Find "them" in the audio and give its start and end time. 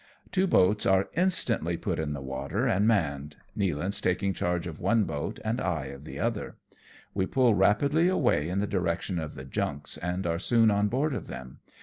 11.27-11.59